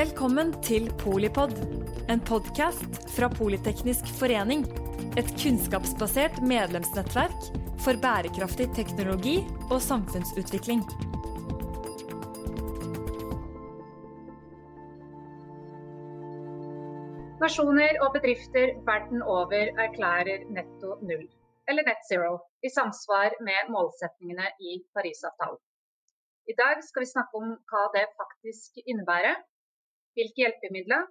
[0.00, 1.50] Velkommen til Polipod,
[2.08, 4.62] en podkast fra Politeknisk forening.
[5.20, 7.48] Et kunnskapsbasert medlemsnettverk
[7.84, 9.34] for bærekraftig teknologi
[9.66, 10.80] og samfunnsutvikling.
[17.44, 21.28] Nasjoner og bedrifter verden over erklærer netto null,
[21.68, 25.60] eller net zero, i samsvar med målsetningene i Parisavtalen.
[26.48, 29.36] I dag skal vi snakke om hva det faktisk innebærer,
[30.18, 31.06] hvilke hjelpemidler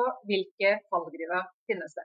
[0.00, 2.04] og hvilke fallgruver finnes det.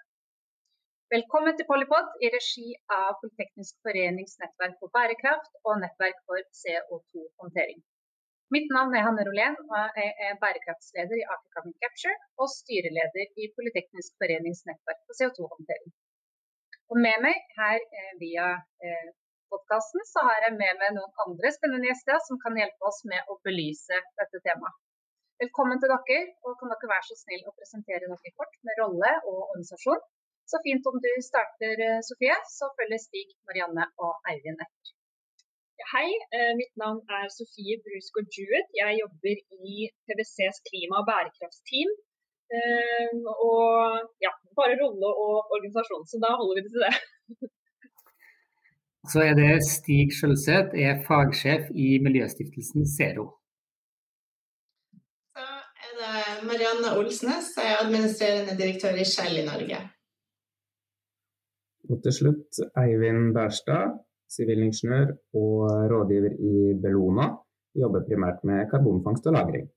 [1.14, 7.80] Velkommen til Polypod i regi av Politeknisk forenings nettverk for bærekraft og nettverk for CO2-håndtering.
[8.56, 13.48] Mitt navn er Hanne Rolén, og jeg er bærekraftsleder i Carbon Capture og styreleder i
[13.56, 15.96] Politeknisk forenings nettverk for CO2-håndtering.
[16.92, 18.50] Og med meg her eh, via
[18.84, 19.10] eh,
[19.52, 23.32] podkasten så har jeg med meg noen andre spennende gjester som kan hjelpe oss med
[23.32, 24.76] å belyse dette temaet.
[25.44, 29.12] Velkommen til dere, og kan dere være så snill å presentere dere kort med rolle
[29.30, 30.00] og organisasjon.
[30.50, 34.94] Så fint om du starter, eh, Sofie, så følger Stig, Marianne og Eivind etter.
[35.92, 38.74] Hei, eh, mitt navn er Sofie Brusgaard Jewett.
[38.82, 39.38] Jeg jobber
[39.70, 41.94] i PwCs klima- og bærekraftsteam.
[42.58, 43.14] Eh,
[43.46, 46.96] og ja, bare rolle og organisasjon, så da holder vi det til det.
[49.12, 53.47] Så er det Stig Skjølseth, er fagsjef i miljøstiftelsen Zero er
[56.48, 59.80] Marianne Olsnes, jeg er administrerende direktør i Shell i Norge.
[61.88, 63.96] Og til slutt Eivind Bærstad,
[64.36, 65.58] sivilingeniør og
[65.92, 66.54] rådgiver i
[66.84, 67.28] Bellona.
[67.82, 69.68] Jobber primært med karbonfangst og -lagring.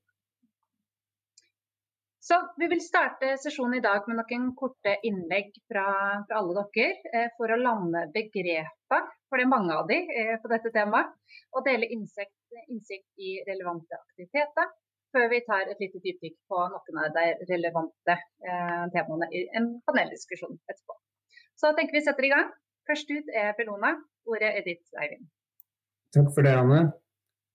[2.27, 5.87] Så Vi vil starte sesjonen i dag med noen korte innlegg fra,
[6.27, 10.35] fra alle dere eh, for å lande begrepet, for det er mange av de eh,
[10.41, 11.09] på dette temaet,
[11.55, 14.69] og dele innsikt, innsikt i relevante aktiviteter
[15.13, 19.67] før vi tar et lite dypdykk på noen av de relevante eh, temaene i en
[19.87, 20.97] paneldiskusjon etterpå.
[21.59, 22.49] Så tenker vi setter i gang.
[22.89, 23.93] Først ut er Bellona.
[24.29, 25.27] Ordet er ditt, Eivind.
[26.15, 26.81] Takk for det, Anne.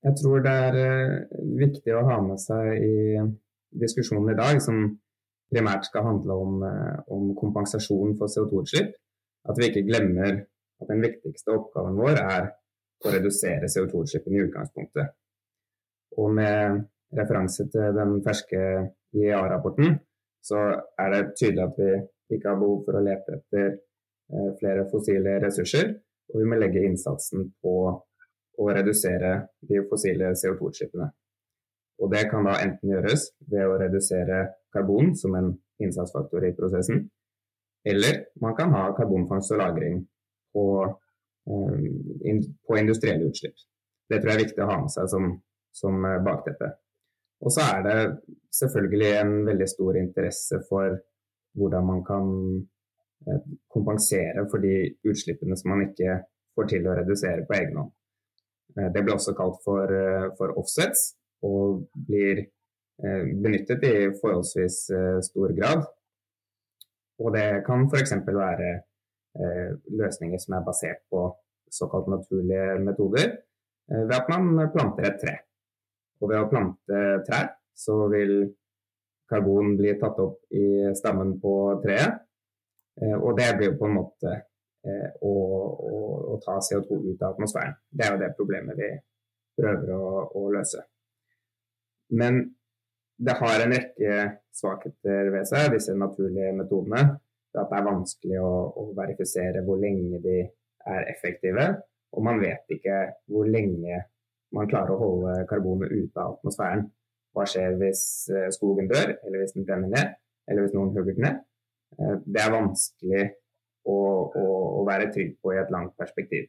[0.07, 3.25] Jeg tror det er eh, viktig å ha med seg i
[3.83, 4.85] diskusjonen i dag, som
[5.53, 8.93] primært skal handle om, eh, om kompensasjon for CO2-utslipp,
[9.49, 10.45] at vi ikke glemmer
[10.81, 12.51] at den viktigste oppgaven vår er
[13.05, 15.15] å redusere CO2-utslippene i utgangspunktet.
[16.17, 16.85] Og med
[17.17, 18.63] referanse til den ferske
[19.17, 19.99] IEA-rapporten,
[20.47, 20.63] så
[21.01, 25.39] er det tydelig at vi ikke har behov for å lete etter eh, flere fossile
[25.43, 25.95] ressurser.
[26.33, 27.75] Og vi må legge innsatsen på
[28.57, 29.33] å redusere
[29.69, 31.09] de fossile CO2-utslippene.
[32.03, 34.41] Og det kan da enten gjøres ved å redusere
[34.75, 35.53] karbon som en
[35.83, 37.07] innsatsfaktor i prosessen,
[37.87, 40.01] eller man kan ha karbonfangst og -lagring
[40.55, 40.65] på,
[41.51, 43.55] um, på, industrielle utslipp.
[44.11, 45.29] Det tror jeg er viktig å ha med seg som,
[45.73, 46.73] som bakteppe.
[47.45, 47.99] Og så er det
[48.61, 50.97] selvfølgelig en veldig stor interesse for
[51.57, 52.27] hvordan man kan
[53.29, 53.43] eh,
[53.75, 54.75] kompensere for de
[55.11, 56.19] utslippene som man ikke
[56.57, 57.93] får til å redusere på egen hånd.
[58.77, 61.13] Eh, det blir også kalt for, eh, for offsets,
[61.47, 62.47] og blir
[62.97, 64.77] benyttet i forholdsvis
[65.27, 65.83] stor grad.
[67.21, 68.15] Og det kan f.eks.
[68.25, 68.71] være
[70.01, 71.27] løsninger som er basert på
[71.79, 73.35] såkalt naturlige metoder,
[73.93, 75.35] ved at man planter et tre.
[76.21, 78.39] Og ved å plante trær, så vil
[79.29, 82.23] karbon bli tatt opp i stammen på treet.
[83.03, 85.33] Eh, og det blir jo på en måte eh, å,
[85.91, 87.77] å, å ta CO2 ut av atmosfæren.
[87.91, 88.93] Det er jo det problemet vi
[89.57, 90.07] prøver å,
[90.39, 90.85] å løse.
[92.17, 92.45] Men
[93.17, 94.17] det har en rekke
[94.55, 97.17] svakheter ved seg, disse naturlige metodene.
[97.57, 101.71] At det er vanskelig å, å, verifisere hvor lenge de er effektive.
[102.13, 102.99] Og man vet ikke
[103.33, 104.03] hvor lenge
[104.55, 106.87] man klarer å holde karbonet ute av atmosfæren.
[107.37, 108.03] Hva skjer hvis
[108.33, 110.15] eh, skogen dør, eller hvis den brenner ned,
[110.49, 111.43] eller hvis noen hugger den ned?
[111.99, 113.25] Eh, det er vanskelig
[113.87, 114.47] å, å,
[114.81, 116.49] å, være trygg på i et langt perspektiv.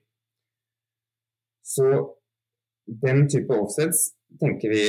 [1.68, 1.90] Så
[2.88, 4.85] den type offsets tenker vi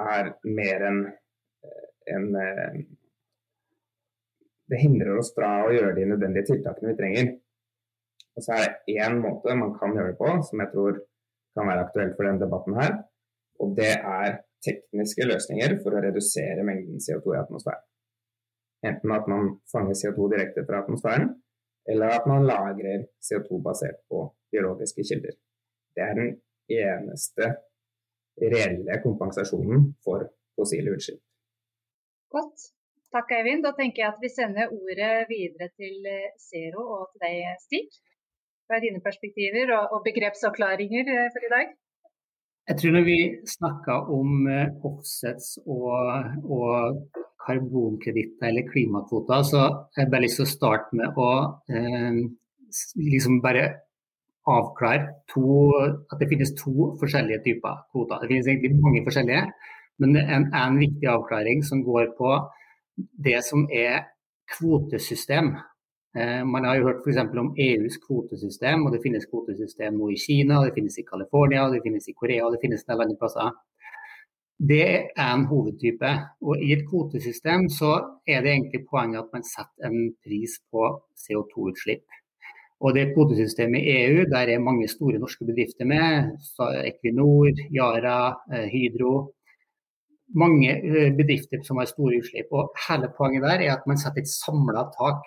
[0.00, 1.02] er mer enn
[2.10, 2.80] en, eh,
[4.70, 7.30] Det hindrer oss fra å gjøre de nødvendige tiltakene vi trenger.
[8.38, 11.00] Og så er det én måte man kan gjøre det på, som jeg tror
[11.56, 12.96] kan være aktuelt for denne debatten her.
[13.60, 17.86] Og det er tekniske løsninger for å redusere mengden CO2 i atmosfæren.
[18.88, 21.28] Enten at man fanger CO2 direkte fra atmosfæren,
[21.90, 25.34] eller at man lagrer CO2 basert på biologiske kilder.
[25.94, 26.30] Det er den
[26.70, 27.48] eneste
[28.40, 31.20] reelle kompensasjonen for fossile utslipp.
[32.32, 32.70] Godt.
[33.10, 33.64] Takk, Eivind.
[33.66, 36.06] Da tenker jeg at vi sender ordet videre til
[36.38, 37.88] Zero og til deg, Stig.
[38.70, 41.72] Hva er dine perspektiver og, og begrepsavklaringer eh, for i dag?
[42.70, 43.18] Jeg tror når vi
[43.50, 44.46] snakker om
[44.86, 45.96] offsets og,
[46.46, 47.00] og
[47.42, 51.30] karbonkreditter eller klimakvoter, så har jeg bare lyst til å starte med å
[51.72, 52.20] eh,
[53.10, 53.64] liksom bare
[54.50, 55.72] avklare to,
[56.10, 58.22] at det finnes to forskjellige typer kvoter.
[58.22, 59.42] Det finnes egentlig mange forskjellige,
[60.00, 62.32] men det er en, en viktig avklaring som går på
[63.26, 64.06] det som er
[64.54, 65.52] kvotesystem.
[66.18, 67.18] Eh, man har jo hørt f.eks.
[67.38, 71.82] om EUs kvotesystem, og det finnes kvotesystem nå i Kina, det finnes i California, det
[71.84, 73.52] finnes i Korea det finnes en del andre plasser.
[74.70, 74.86] Det
[75.16, 76.10] er en hovedtype.
[76.44, 77.92] og I et kvotesystem så
[78.28, 82.04] er det egentlig poenget at man setter en pris på CO2-utslipp.
[82.80, 86.32] Og Det kvotesystemet i EU, der er mange store norske bedrifter med.
[86.90, 89.34] Equinor, Yara, eh, Hydro.
[90.34, 92.48] Mange eh, bedrifter som har store utslipp.
[92.50, 95.22] og Hele poenget der er at man setter et samla tak.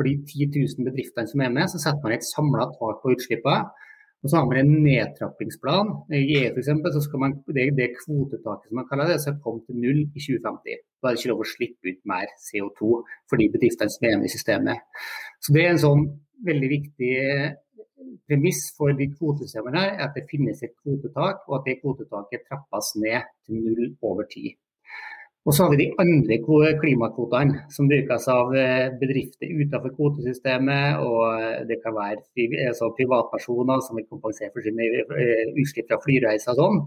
[0.00, 3.10] For de 10 000 bedriftene som er med, så setter man et samla tak på
[3.12, 3.68] utslippene.
[4.22, 5.90] Og så har man en nedtrappingsplan.
[6.16, 6.70] I EU f.eks.
[6.94, 10.22] så skal man, det, det kvotetaket som man kaller det, skal komme til null i
[10.24, 10.80] 2050.
[11.00, 12.90] Da er det ikke lov å slippe ut mer CO2
[13.28, 15.04] for de bedriftene som er med i systemet.
[15.44, 16.06] Så Det er en sånn
[16.48, 17.12] veldig viktig
[18.28, 22.94] premiss for de kvotesystemene her, at det finnes et kvotetak, og at det kvotetaket trappes
[23.04, 24.56] ned til null over tid.
[25.48, 26.36] Og så har vi de andre
[26.82, 31.00] klimakvotene som brukes av eh, bedrifter utenfor kvotesystemet.
[31.00, 36.00] og eh, Det kan være altså privatpersoner som vil kompensere for sine eh, utslipp fra
[36.04, 36.82] flyreiser og sånn.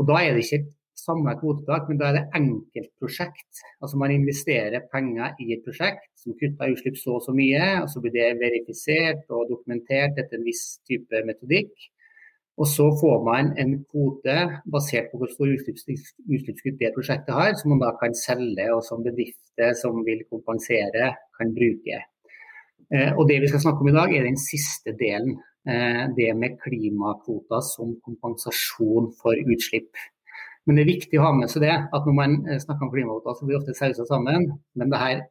[0.00, 3.60] Og Da er det ikke et samla kvotetak, men da er det enkeltprosjekt.
[3.82, 7.90] Altså Man investerer penger i et prosjekt som kutter utslipp så og så mye, og
[7.92, 11.76] så blir det verifisert og dokumentert etter en viss type metodikk.
[12.56, 14.36] Og så får man en kvote
[14.72, 19.04] basert på hvor stor utslippskutt det prosjektet har, som man da kan selge og som
[19.04, 22.00] bedrifter som vil kompensere, kan bruke.
[22.94, 25.36] Eh, og Det vi skal snakke om i dag, er den siste delen.
[25.68, 29.92] Eh, det med klimakvoter som kompensasjon for utslipp.
[30.64, 32.92] Men det er viktig å ha med seg det, at når man eh, snakker om
[32.94, 34.48] klimakvoter, så blir det ofte sausa sammen.
[34.78, 35.22] Men det, her,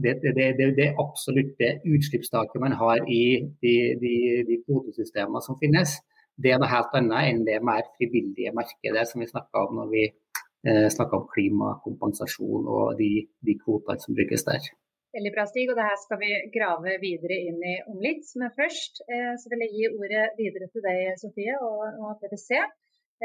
[0.00, 3.24] det, det, det, det absolutt det utslippstaket man har i
[3.60, 4.14] de, de,
[4.48, 5.98] de kvotesystemene som finnes
[6.42, 9.92] det er noe helt annet enn det mer frivillige markedet som vi snakka om når
[9.92, 13.12] vi eh, snakka om klimakompensasjon og de,
[13.46, 14.68] de kvotene som brukes der.
[15.16, 15.70] Veldig bra, Stig.
[15.72, 18.26] og det her skal vi grave videre inn i om litt.
[18.40, 22.60] Men først eh, så vil jeg gi ordet videre til deg, Sofie, og, og PwC.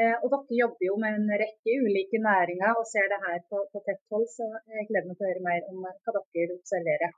[0.00, 3.60] Eh, og dere jobber jo med en rekke ulike næringer og ser det her på,
[3.74, 7.12] på tett hold, så jeg gleder meg til å høre mer om hva dere observerer.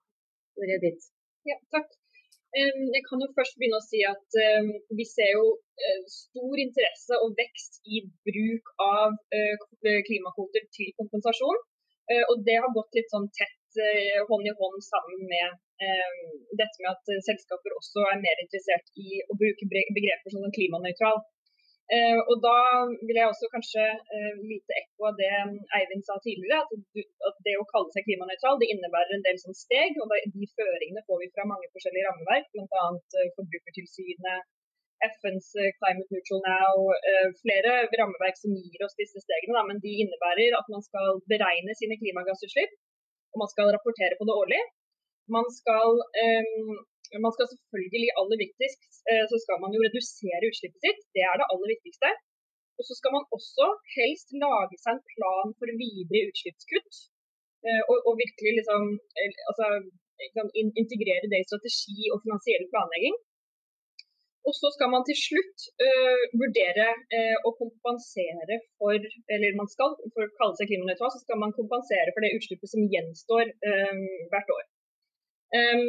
[0.58, 1.06] Ordet ditt.
[1.46, 1.94] Ja, takk.
[2.54, 4.36] Jeg kan jo først begynne å si at
[4.98, 5.46] vi ser jo
[5.82, 9.64] eh, stor interesse og vekst i bruk av eh,
[10.06, 11.58] klimakvoter til kompensasjon.
[12.14, 13.60] Eh, og det har gått litt sånn tett
[14.30, 15.54] hånd i hånd sammen med
[16.54, 21.18] dette med at selskaper også er mer interessert i å bruke begreper som klimanøytral.
[21.92, 22.58] Eh, og da
[23.04, 23.82] vil jeg også kanskje
[24.16, 25.32] eh, lite ekko av det
[25.76, 29.40] Eivind sa tidligere, at, du, at, det å kalle seg klimanøytral det innebærer en del
[29.42, 29.98] sånn steg.
[30.00, 32.86] og De føringene får vi fra mange forskjellige rammeverk, bl.a.
[33.20, 34.48] Eh, Forbrukertilsynet,
[35.04, 39.58] FNs eh, Climate Neutral Now, eh, flere rammeverk som gir oss disse stegene.
[39.58, 42.72] Da, men de innebærer at man skal beregne sine klimagassutslipp,
[43.34, 44.62] og man skal rapportere på det årlig.
[45.36, 46.74] Man skal um,
[47.22, 51.02] man skal selvfølgelig aller viktigst eh, så skal man jo redusere utslippet sitt.
[51.16, 52.10] Det er det aller viktigste.
[52.78, 53.66] Og så skal man også
[53.96, 56.94] helst lage seg en plan for videre utslippskutt.
[57.66, 58.82] Eh, og, og virkelig liksom
[59.50, 59.66] altså,
[60.26, 60.42] altså,
[60.82, 63.16] integrere det i strategi og finansiell planlegging.
[64.48, 69.94] Og så skal man til slutt uh, vurdere uh, å kompensere for Eller man skal,
[70.12, 74.02] for å kalle seg klimanøytral, så skal man kompensere for det utslippet som gjenstår um,
[74.34, 74.66] hvert år.
[75.56, 75.86] Um,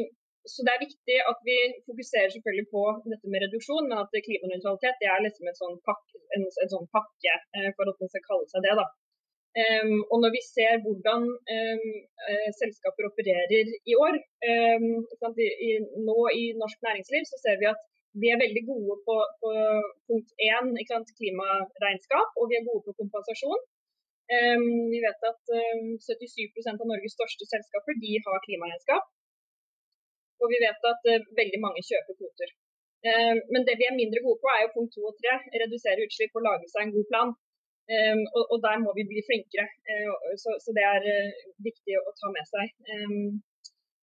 [0.51, 5.07] så det er viktig at vi fokuserer selvfølgelig på dette med reduksjon, men at klimanøytralitet
[5.11, 8.47] er liksom en sånn pakke, en, en sånn pakke eh, for at man skal kalle
[8.51, 8.75] seg det.
[8.81, 8.87] da.
[9.55, 11.21] Um, og når vi ser hvordan
[11.55, 11.83] um,
[12.59, 14.17] selskaper opererer i år,
[14.51, 14.87] um,
[15.45, 15.69] i, i,
[16.07, 17.79] nå i norsk næringsliv, så ser vi at
[18.19, 19.53] vi er veldig gode på, på
[20.07, 20.67] punkt én,
[21.19, 23.63] klimaregnskap, og vi er gode på kompensasjon.
[24.91, 25.41] vi vet at
[26.09, 29.03] 77% av Norges største selskaper de har klimaregnskap.
[30.41, 32.53] Og vi vet at uh, veldig mange kjøper kvoter.
[33.05, 35.33] Uh, men det vi er mindre gode på, er jo punkt to og tre.
[35.63, 37.33] Redusere utslipp og lage seg en god plan.
[37.95, 39.67] Um, og, der må vi bli flinkere.
[40.41, 41.03] Så, det er
[41.67, 42.71] viktig å ta med seg.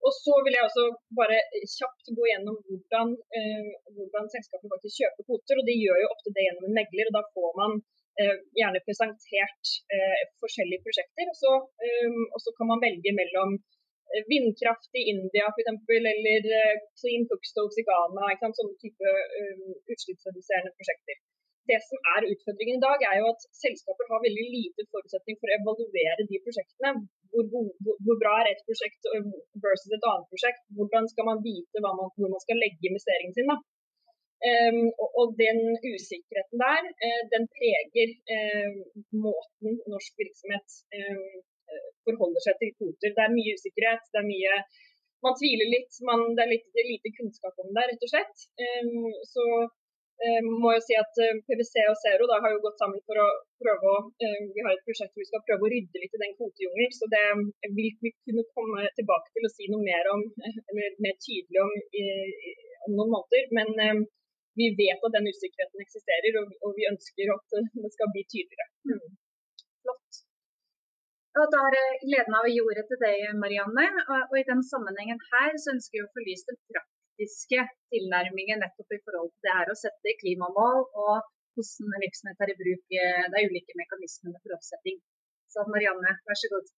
[0.07, 0.85] Og så vil jeg også
[1.19, 1.41] bare
[1.73, 3.11] kjapt gå gjennom hvordan,
[3.97, 5.59] hvordan selskapene faktisk kjøper kvoter.
[5.59, 7.11] og De gjør jo ofte det gjennom en megler.
[7.11, 7.77] og Da får man
[8.61, 9.75] gjerne presentert
[10.43, 11.35] forskjellige prosjekter.
[11.35, 13.59] Og så kan man velge mellom
[14.33, 15.69] vindkraft i India f.eks.,
[16.13, 18.33] eller eh, clean cookstoves i Ghana.
[18.43, 21.21] Sånne type um, utslippsreduserende prosjekter.
[21.71, 25.47] det som er utfordringen i dag, er jo at selskaper har veldig lite forutsetning for
[25.51, 26.91] å evaluere de prosjektene.
[27.33, 29.07] Hvor, hvor, hvor bra er et prosjekt
[29.67, 30.65] versus et annet prosjekt?
[30.77, 33.55] Hvordan skal man vite man, hvor man skal legge investeringen sin?
[34.43, 35.61] Um, og, og, den
[35.93, 38.73] usikkerheten der, uh, den preger uh,
[39.25, 41.37] måten norsk virksomhet um,
[42.07, 43.15] forholder seg til kvoter.
[43.17, 44.09] Det er mye usikkerhet.
[44.13, 44.57] det er mye
[45.25, 48.45] man tviler litt, man, det er lite, lite kunnskap om det, rett og slett.
[48.67, 52.81] Um, så um, må jeg si at eh, PwC og Zero da, har jo gått
[52.83, 53.29] sammen for å
[53.63, 56.23] prøve å um, Vi har et prosjekt hvor vi skal prøve å rydde litt i
[56.25, 56.97] den kvotejungelen.
[56.99, 57.23] Så det
[57.79, 60.27] vil vi kunne komme tilbake til å si noe mer om,
[60.73, 62.05] eller mer tydelig om i,
[62.89, 63.47] om noen måneder.
[63.61, 64.07] Men
[64.59, 68.73] vi vet at den usikkerheten eksisterer, og, og vi ønsker at det skal bli tydeligere.
[68.91, 69.22] Mm.
[71.41, 73.87] Og Da har jeg gleden av å gi ordet til deg, Marianne.
[74.29, 78.93] Og I den sammenhengen her så ønsker vi å få lyst den praktiske tilnærmingen nettopp
[78.97, 81.15] i forhold til det her å sette klimamål, og
[81.57, 85.01] hvordan virksomheter tar i bruk eh, de ulike mekanismene for oppsetting.
[85.53, 86.69] Så Marianne, vær så god.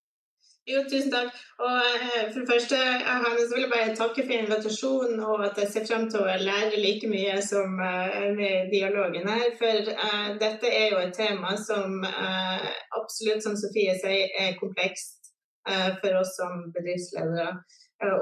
[0.65, 1.35] Jo, tusen takk.
[1.61, 2.77] Og eh, for det første,
[3.25, 6.81] Hannes, vil jeg bare takke for invitasjonen, og at jeg ser frem til å lære
[6.81, 9.51] like mye som uh, med dialogen her.
[9.61, 12.65] For uh, dette er jo et tema som uh,
[13.01, 15.21] absolutt, som Sofie sier, er komplekst
[15.65, 17.47] for oss som bedriftsledere.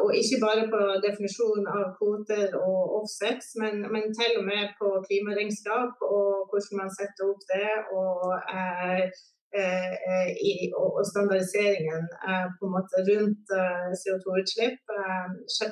[0.05, 4.93] Og ikke bare på definisjon av kvoter og offsets, men, men til og med på
[5.09, 7.73] klimaregnskap og hvordan man setter opp det.
[7.99, 9.11] og Eh, eh,
[9.53, 13.53] i, og, standardiseringen eh, på en måte rundt
[14.01, 14.93] CO2-utslipp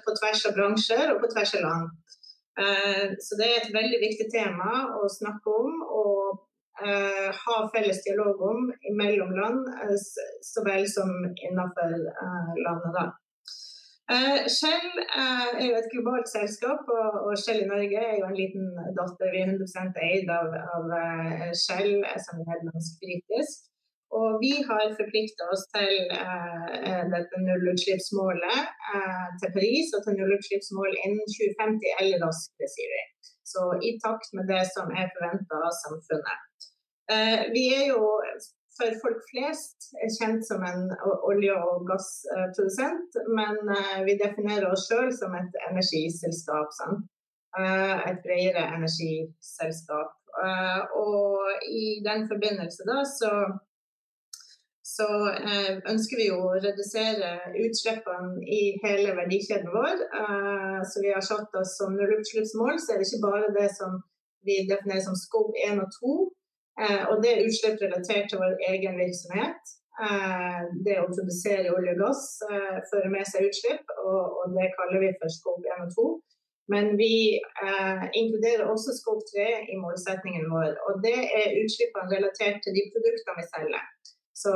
[0.04, 1.90] på tvers av bransjer og på tvers av land.
[3.24, 6.40] Så det er et veldig viktig tema å snakke om og
[7.44, 8.66] ha felles dialog om
[8.98, 9.62] mellom land,
[10.44, 11.94] så vel som innenfor
[12.66, 12.98] landet.
[12.98, 13.06] da.
[14.50, 18.68] Shell er jo et globalt selskap, og Shell i Norge er jo en liten
[18.98, 19.32] datter.
[19.32, 20.94] Vi er 100 eid av, av
[21.64, 23.69] Shell, som er nederlandsk-britisk.
[24.18, 28.60] Og vi har forplikta oss til eh, dette nullutslippsmålet
[28.94, 33.02] eh, til Paris og til nullutslippsmål innen 2050 eller raskere, sier vi.
[33.52, 36.66] Så i takt med det som er forventa av samfunnet.
[37.14, 38.02] Eh, vi er jo
[38.80, 40.84] for folk flest kjent som en
[41.30, 46.74] olje- og gassprodusent, men eh, vi definerer oss sjøl som et energiselskap.
[47.58, 50.14] Eh, et bredere energiselskap.
[50.44, 53.32] Eh, og i den forbindelse da så
[54.90, 57.30] så eh, ønsker vi å redusere
[57.64, 60.04] utslippene i hele verdikjeden vår.
[60.20, 64.00] Eh, så vi har satt oss som nullutslippsmål, så er det ikke bare det som
[64.46, 66.16] vi definerer som scope 1 og 2.
[66.82, 69.76] Eh, og det er utslipp relatert til vår egen virksomhet.
[70.80, 72.20] Det å produsere olje og gass
[72.88, 76.06] fører med seg utslipp, og, det kaller vi for scope 1 og 2.
[76.72, 77.14] Men vi
[77.66, 80.72] eh, inkluderer også scope 3 i målsettingen vår.
[80.86, 83.84] Og det er utslippene relatert til de produktene vi selger.
[84.42, 84.54] Så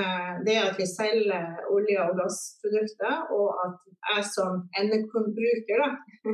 [0.00, 3.78] eh, det at vi selger olje- og gassprodukter, og at
[4.10, 5.82] jeg som endekundebruker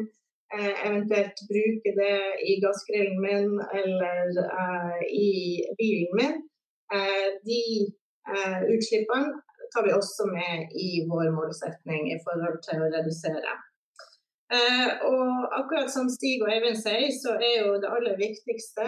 [0.54, 2.18] eh, eventuelt bruker det
[2.50, 4.28] i gassgrillen min eller
[4.60, 5.32] eh, i
[5.80, 6.40] bilen min,
[7.48, 7.62] de
[8.74, 9.30] utslippene
[9.72, 13.54] tar vi også med i vår målsetning i forhold til å redusere.
[15.08, 18.84] Og akkurat som Stig og Eivind sier, så er jo det aller viktigste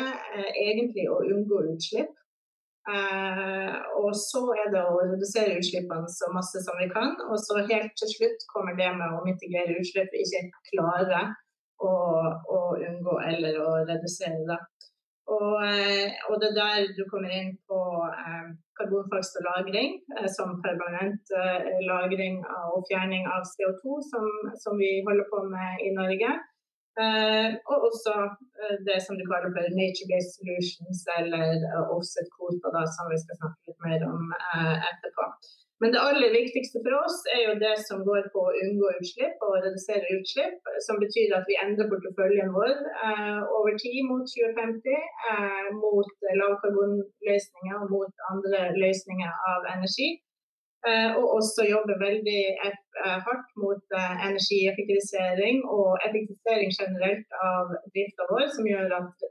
[0.66, 2.12] egentlig å unngå utslipp.
[2.84, 7.14] Uh, og så er det å redusere utslippene så masse som vi kan.
[7.30, 11.32] Og så helt til slutt kommer det med å mitigere utslipp vi ikke klarer
[11.80, 11.94] å,
[12.44, 14.44] å, unngå eller å redusere.
[14.50, 14.60] det.
[15.32, 19.94] Og, uh, og, det er der du kommer inn på eh, karbonfangst og -lagring,
[20.36, 21.32] som permanent
[21.88, 22.42] lagring
[22.74, 24.26] og fjerning av CO2, som,
[24.60, 26.34] som vi holder på med i Norge.
[26.94, 28.14] Uh, og også
[28.60, 33.66] uh, det som du kaller for nature-based solutions, eller uh, offset-kvoter, som vi skal snakke
[33.66, 34.22] litt mer om
[34.92, 35.24] etterpå.
[35.82, 39.42] Men det aller viktigste for oss er jo det som går på å unngå utslipp
[39.46, 40.70] og redusere utslipp.
[40.86, 42.76] Som betyr at vi endrer porteføljen vår
[43.58, 44.94] over tid mot 2050,
[45.82, 50.08] mot lavkarbonløsninger og mot andre løsninger av energi.
[50.90, 58.26] Eh, og også jobber veldig eh, hardt mot eh, energieffektivisering og effektivisering generelt av drifta
[58.28, 59.24] vår, som gjør at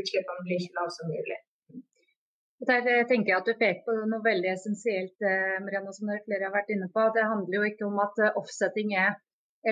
[0.00, 1.38] utslippene blir så lave som mulig.
[2.68, 5.24] Der tenker jeg at Du peker på noe veldig essensielt,
[5.64, 7.04] Marianne, som flere har vært inne på.
[7.16, 9.14] Det handler jo ikke om at offsetting er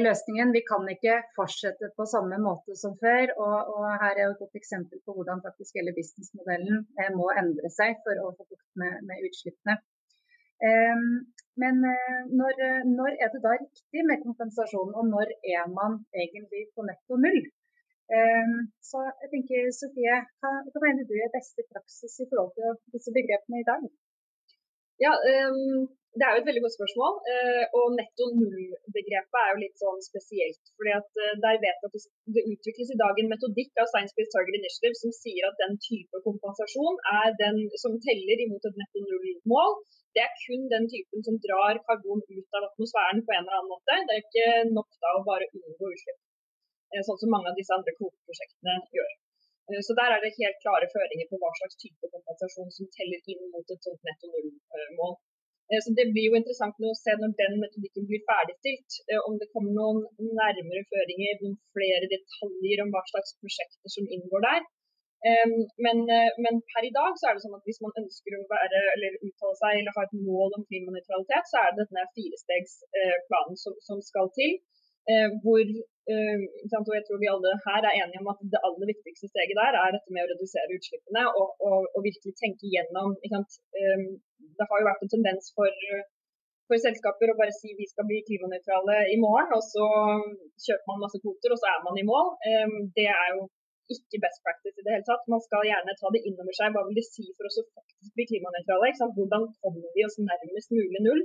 [0.07, 0.55] løsningen.
[0.55, 3.35] Vi kan ikke fortsette på samme måte som før.
[3.43, 6.87] Og, og Her er jo et godt eksempel på hvordan faktisk hele businessmodellen
[7.19, 9.77] må endre seg for å få bukt med, med utslippene.
[11.63, 12.55] Men eh, når,
[12.99, 17.41] når, er det da riktig med kompensasjon, og når er man egentlig på netto null?
[18.17, 18.59] Ehm,
[18.89, 23.15] så jeg tenker, Sofie, hva, hva mener du er beste praksis i forhold til disse
[23.19, 23.87] begrepene i dag?
[25.05, 27.13] Ja, um, Det er jo et veldig godt spørsmål.
[27.33, 30.63] Uh, og netto null-begrepet er jo litt sånn spesielt.
[30.77, 31.97] fordi at uh, der vet at
[32.37, 35.77] Det utvikles i dag en metodikk av Science Based Target Initiative som sier at den
[35.89, 39.77] type kompensasjon er den som teller imot et netto null-mål.
[40.17, 43.73] Det er kun den typen som drar karbon ut av atmosfæren på en eller annen
[43.75, 43.95] måte.
[44.07, 46.21] Det er ikke nok da å bare unngå utslipp.
[46.93, 49.13] Eh, sånn som mange av disse andre kvoteprosjektene gjør.
[49.69, 53.21] Eh, så Der er det helt klare føringer på hva slags type kompensasjon som teller
[53.33, 55.17] inn mot et sånt netto null-mål.
[55.71, 59.51] Eh, så Det blir jo interessant å se når den metodikken blir ferdigstilt, om det
[59.53, 60.01] kommer noen
[60.41, 64.67] nærmere føringer, noen flere detaljer om hva slags prosjekter som inngår der.
[65.85, 65.99] Men,
[66.45, 69.17] men, per i dag så er det sånn at hvis man ønsker å være, eller
[69.27, 74.05] uttale seg eller ha et mål om klimanøytralitet, så er det denne firestegsplanen som, som
[74.11, 74.55] skal til.
[75.43, 75.65] Hvor
[76.89, 79.79] og jeg tror vi alle her er enige om at det aller viktigste steget der
[79.85, 83.17] er dette med å redusere utslippene og, og, og virkelig tenke gjennom.
[83.17, 84.07] Um,
[84.59, 85.73] det har jo vært en tendens for,
[86.69, 89.87] for, selskaper å bare si vi skal bli klimanøytrale i morgen, og så
[90.67, 92.35] kjøper man masse kvoter og så er man i mål.
[92.53, 93.49] Um, det er jo
[93.95, 95.27] ikke best practice i det hele tatt.
[95.31, 96.75] Man skal gjerne ta det inn over seg.
[96.75, 98.95] Hva vil det si for oss å faktisk bli klimanøytrale?
[99.19, 101.23] Hvordan kommer vi oss nærmest mulig null?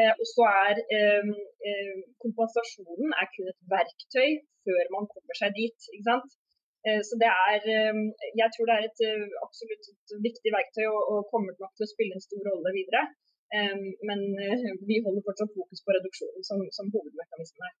[0.00, 1.28] Eh, og så er eh,
[1.68, 4.30] eh, kompensasjonen er kun et verktøy
[4.66, 5.78] før man kommer seg dit.
[5.94, 6.30] ikke sant?
[7.08, 7.62] Så det er,
[8.40, 9.00] Jeg tror det er et
[9.46, 13.00] absolutt et viktig verktøy og, og, kommer nok til å spille en stor rolle videre.
[14.08, 14.20] Men
[14.90, 17.74] vi holder fortsatt fokus på reduksjonen som, som hovedmekanisme her.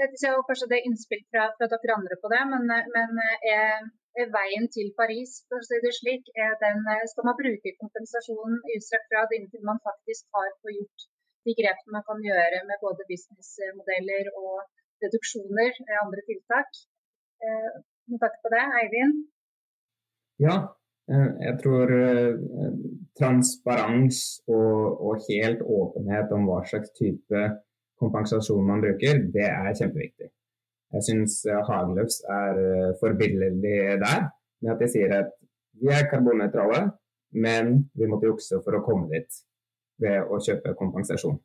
[0.00, 2.68] Jeg ser kanskje det er innspill fra, fra, dere andre på det, men,
[2.98, 3.88] men er
[4.36, 6.30] veien til Paris, for å si det slik,
[6.62, 6.78] den,
[7.12, 11.06] skal man bruke kompensasjonen i utstrakt grad inntil man faktisk har gjort
[11.46, 14.64] de grepene man kan gjøre med både businessmodeller og
[15.04, 16.80] reduksjoner, og andre tiltak.
[17.44, 17.70] Eh,
[18.22, 19.20] takk på det, Eivind?
[20.46, 20.56] Ja,
[21.12, 21.92] eh, jeg tror
[23.20, 27.44] transparens og, og, helt åpenhet om hva slags type
[28.00, 30.28] kompensasjon man bruker, det er kjempeviktig.
[30.94, 31.62] Jeg syns eh, er
[32.62, 34.20] eh, forbilledlig der,
[34.62, 35.30] med at de sier at
[35.80, 36.80] vi er karbonnøytrale,
[37.36, 39.30] men vi måtte jukse for å komme dit
[40.00, 41.38] ved å kjøpe kompensasjon.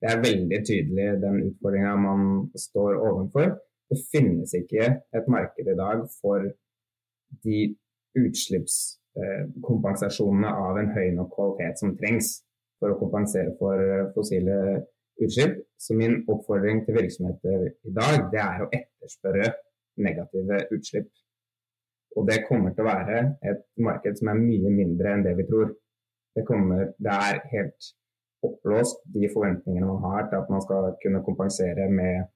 [0.00, 3.48] Det er veldig tydelig den utfordringa man står overfor.
[3.88, 4.84] Det finnes ikke
[5.16, 6.38] et marked i dag for
[7.44, 7.76] de
[8.20, 12.28] utslippskompensasjonene av en høy nok kvalitet som trengs
[12.78, 13.76] for å kompensere for
[14.14, 14.56] fossile
[15.22, 15.60] utslipp.
[15.78, 19.52] Så min oppfordring til virksomheter i dag, det er å etterspørre
[20.04, 21.10] negative utslipp.
[22.16, 25.46] Og det kommer til å være et marked som er mye mindre enn det vi
[25.48, 25.72] tror.
[26.34, 27.90] Det, kommer, det er helt
[28.44, 32.28] oppblåst, de forventningene man har til at man skal kunne kompensere med,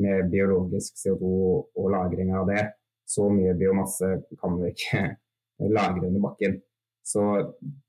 [0.00, 1.30] med biologisk CO2
[1.78, 2.64] og lagring av det.
[3.06, 4.08] Så mye biomasse
[4.40, 5.02] kan vi ikke
[5.78, 6.60] lagre under bakken.
[7.06, 7.22] Så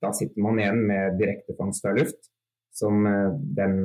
[0.03, 2.29] da sitter man igjen med direktefangst av luft,
[2.77, 3.79] som eh, den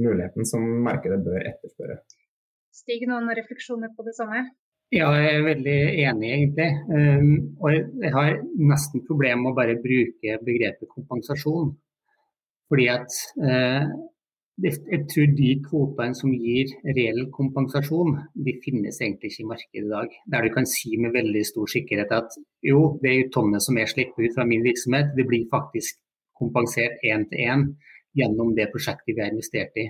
[0.00, 2.00] muligheten som markedet bør etterspørre.
[2.74, 4.44] Stig, noen refleksjoner på det samme?
[4.94, 6.68] Ja, jeg er veldig enig, egentlig.
[6.88, 8.38] Um, og jeg har
[8.70, 11.74] nesten problemer med å bare bruke begrepet kompensasjon.
[12.68, 13.84] Fordi at uh,
[14.58, 19.92] jeg tror de kvotene som gir reell kompensasjon, de finnes egentlig ikke i markedet i
[19.92, 20.16] dag.
[20.32, 23.92] Der du kan si med veldig stor sikkerhet at jo, det er tonnet som jeg
[23.92, 26.00] slipper ut fra min virksomhet, det blir faktisk
[26.40, 27.68] kompensert én til én
[28.18, 29.88] gjennom det prosjektet vi har investert i.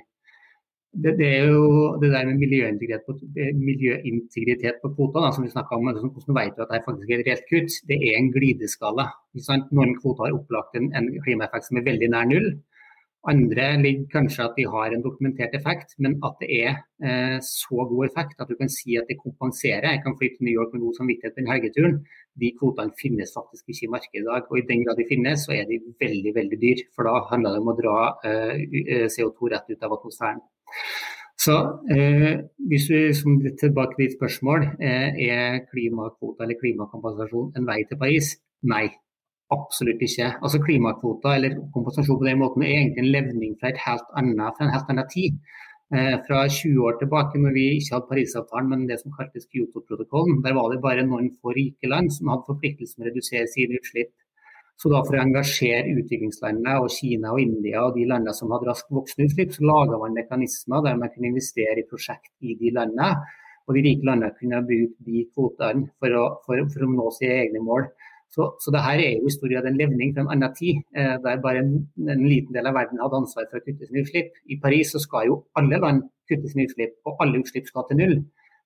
[0.89, 3.15] Det, det, er jo det der med miljøintegritet på,
[3.61, 5.91] miljøintegritet på kvoter, som vi snakka om.
[5.91, 7.77] Liksom, hvordan vet du at det er faktisk et reelt kutt?
[7.91, 9.11] Det er en glideskala.
[9.77, 12.49] Noen kvoter har opplagt en, en klimaeffekt som er veldig nær null.
[13.29, 16.71] Andre ligger kanskje at de har en dokumentert effekt, men at det er
[17.05, 19.89] eh, så god effekt at du kan si at det kompenserer.
[19.91, 21.99] Jeg kan flytte til New York med god samvittighet den helgeturen.
[22.41, 24.49] De kvotene finnes faktisk ikke i markedet i dag.
[24.51, 26.83] Og i den grad de finnes, så er de veldig veldig dyr.
[26.95, 27.99] For da handler det om å dra
[28.31, 28.55] eh,
[28.97, 30.43] eh CO2 rett ut av atmosfæren.
[31.39, 31.57] Så
[31.95, 32.33] eh,
[32.71, 38.01] hvis vi som tilbake til ditt spørsmål, eh, er klimakvoter eller klimakompensasjon en vei til
[38.01, 38.35] Paris?
[38.75, 38.89] Nei.
[39.55, 40.29] Absolutt ikke.
[40.45, 43.73] Altså Klimakvoter eller kompensasjon på den måten er egentlig en levning fra,
[44.21, 45.39] annet, fra en helt annen tid.
[45.89, 50.43] Eh, fra 20 år tilbake, når vi ikke hadde Parisavtalen, men det som kaltes Kyoto-protokollen,
[50.45, 53.79] der var det bare noen få rike land som hadde forpliktelse med å redusere sine
[53.81, 54.13] utslipp.
[54.79, 58.69] Så da For å engasjere utviklingslandene og Kina og India og de landene som hadde
[58.69, 62.71] raskt voksende utslipp, så laga man mekanismer der man kunne investere i prosjekt i de
[62.77, 63.09] landene.
[63.67, 67.41] Og de rike landene kunne bruke de kvotene for å, for, for å nå sine
[67.49, 67.89] egne mål.
[68.35, 71.15] Så, så det her er jo historien av en levning fra en annen tid, eh,
[71.25, 71.71] der bare en,
[72.05, 74.35] en, liten del av verden hadde ansvar for å kutte sine utslipp.
[74.53, 78.03] I Paris så skal jo alle land kutte sine utslipp, og alle utslipp skal til
[78.03, 78.19] null.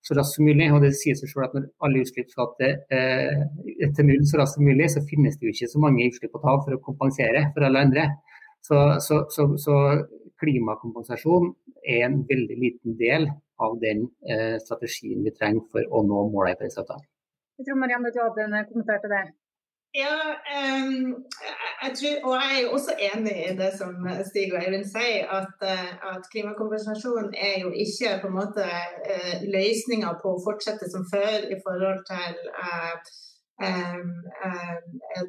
[0.03, 0.67] så raskt som mulig.
[0.75, 4.41] Og det sier seg selv at når alle utslipp skal til, eh, til null så
[4.41, 6.83] raskt som mulig, så finnes det jo ikke så mange utslipp å ta for å
[6.89, 8.09] kompensere for alle andre.
[8.67, 9.77] Så, så, så, så
[10.43, 11.53] klimakompensasjon
[11.87, 13.29] er en veldig liten del
[13.63, 17.07] av den eh, strategien vi trenger for å nå målet i Parisavtalen.
[17.61, 19.23] Jeg tror Marianne, du hadde en kommentar til det?
[19.95, 20.17] Ja,
[20.59, 21.25] um,
[21.83, 23.93] jeg tror, og jeg er også enig i det som
[24.29, 28.65] Stig og Eivind sier, at, eh, at klimakompensasjon er jo ikke på en måte
[29.13, 32.95] uh, løsninga på å fortsette som før i forhold til uh,
[33.69, 34.15] um,
[34.47, 34.79] uh,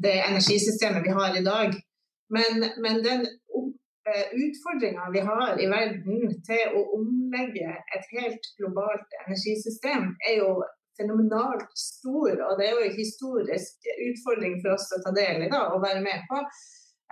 [0.05, 1.75] det energisystemet vi har i dag.
[2.37, 3.27] Men, men den
[4.45, 10.55] utfordringa vi har i verden til å omlegge et helt globalt energisystem, er jo
[10.99, 15.51] fenomenalt stor, og det er jo en historisk utfordring for oss å ta del i
[15.51, 16.41] da, og være med på.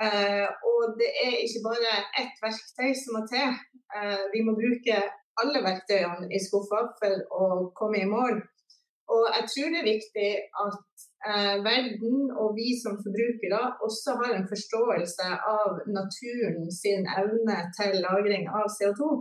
[0.05, 3.57] Eh, og det er ikke bare ett verktøy som må til.
[3.97, 5.01] Eh, vi må bruke
[5.41, 8.41] alle verktøyene i skuffa for å komme i mål.
[9.11, 10.29] Og jeg tror det er viktig
[10.65, 17.57] at eh, verden og vi som forbrukere også har en forståelse av naturen sin evne
[17.77, 19.11] til lagring av CO2.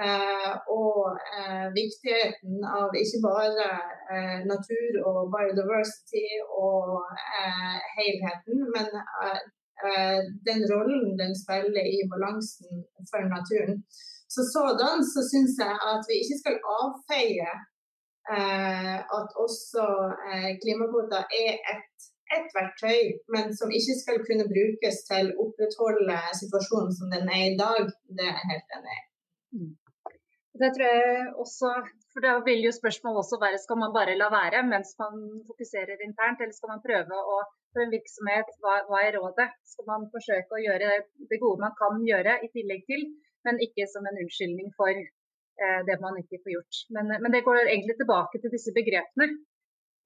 [0.00, 3.66] Eh, og eh, viktigheten av ikke bare
[4.12, 7.02] eh, natur og biodiversity og
[7.98, 8.88] helheten, men
[10.48, 13.82] den rollen den spiller i balansen for naturen.
[14.34, 17.50] Så sådan så syns jeg at vi ikke skal avfeie
[19.18, 19.84] at også
[20.62, 23.02] klimakvoter er et, et verktøy,
[23.34, 27.82] men som ikke skal kunne brukes til å opprettholde situasjonen som den er i dag.
[28.16, 29.02] Det er jeg helt enig i.
[29.58, 29.72] Mm.
[30.62, 31.68] Det tror jeg også,
[32.12, 35.14] for Da vil jo spørsmålet også være skal man bare la være mens man
[35.48, 37.38] fokuserer internt, eller skal man prøve å
[37.72, 39.48] for en virksomhet, hva, hva er rådet?
[39.72, 40.90] Skal man forsøke å gjøre
[41.30, 43.06] det gode man kan gjøre i tillegg til,
[43.48, 46.82] men ikke som en unnskyldning for eh, det man ikke får gjort.
[46.96, 49.30] Men, men, det går egentlig tilbake til disse begrepene.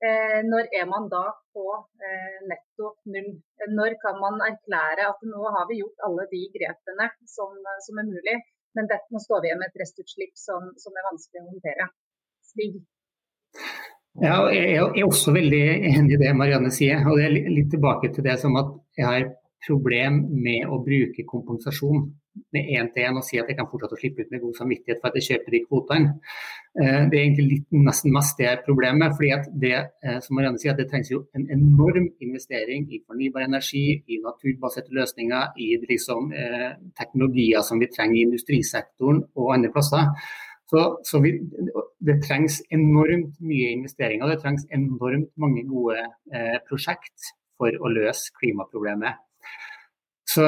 [0.07, 1.25] Eh, når er man da
[1.57, 1.66] på
[2.07, 3.33] eh, netto null?
[3.79, 7.57] Når kan man erklære at nå har vi gjort alle de grepene som,
[7.88, 8.37] som er mulig?
[8.77, 11.89] Men dette, nå står vi igjen med et restutslipp som, som er vanskelig å håndtere.
[12.45, 12.79] Stig?
[14.21, 17.03] Ja, jeg er også veldig enig i det Marianne sier.
[17.05, 19.27] og det er Litt tilbake til det som at jeg har
[19.67, 22.07] problem med å bruke kompensasjon
[22.55, 24.55] med én til én og si at jeg kan fortsette å slippe ut med god
[24.61, 26.14] samvittighet for at jeg kjøper de kvotene.
[26.81, 29.14] Eh, det er egentlig litt, nesten mest det problemet.
[29.16, 33.03] fordi at det eh, som Marianne sier, at det trengs jo en enorm investering i
[33.07, 39.55] fornybar energi, i naturbaserte løsninger, i liksom, eh, teknologier som vi trenger i industrisektoren og
[39.55, 40.12] andre plasser.
[40.70, 41.31] Så, så vi,
[42.07, 46.03] Det trengs enormt mye investeringer, det trengs enormt mange gode
[46.35, 49.22] eh, prosjekt for å løse klimaproblemet.
[50.29, 50.44] Så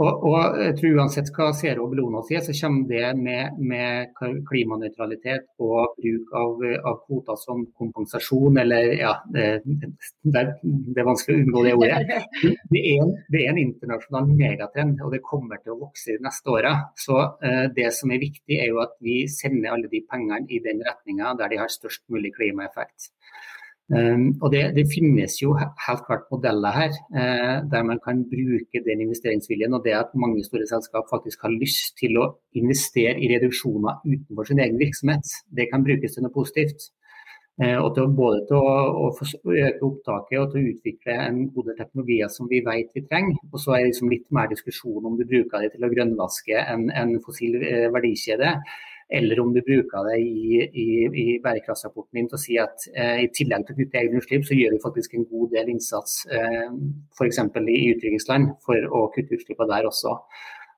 [0.00, 4.14] og, og, jeg tror Uansett hva Zero og Bellona sier, så kommer det med, med
[4.48, 11.44] klimanøytralitet og bruk av, av, kvoter som kompensasjon, eller ja, det, det, er vanskelig å
[11.44, 12.00] unngå det ordet.
[12.70, 16.22] Det er, en, det er en internasjonal megatrend, og det kommer til å vokse de
[16.22, 16.72] neste åra.
[16.98, 20.60] Så eh, det som er viktig, er jo at vi sender alle de pengene i
[20.62, 23.10] den retninga der de har størst mulig klimaeffekt.
[23.90, 28.82] Um, og det, det, finnes jo helt klart modeller her uh, der man kan bruke
[28.86, 33.32] den investeringsviljen og det at mange store selskap faktisk har lyst til å investere i
[33.32, 35.34] reduksjoner utenfor sin egen virksomhet.
[35.50, 36.86] Det kan brukes til noe positivt.
[37.58, 38.76] Uh, og til, både til å,
[39.08, 43.02] å øke opptaket og til å utvikle en god del teknologier som vi vet vi
[43.10, 43.42] trenger.
[43.50, 46.62] Og så er det liksom litt mer diskusjon om du bruker det til å grønnvaske
[46.62, 48.54] en, en fossil uh, verdikjede
[49.10, 50.86] eller om du bruker det i, i,
[51.22, 54.46] i bærekraftsrapporten din til å si at eh, i tillegg til å kutte egne utslipp,
[54.46, 56.68] så gjør vi faktisk en god del innsats eh,
[57.18, 57.42] f.eks.
[57.60, 60.14] i utviklingsland for å kutte utslippene der også.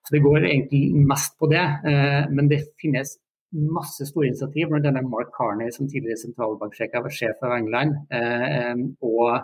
[0.03, 3.19] Så Det går egentlig mest på det, eh, men det finnes
[3.53, 4.69] masse store initiativ.
[4.71, 9.43] Blant annet Mark Carney, som tidligere sentralbanksjef av England, eh, og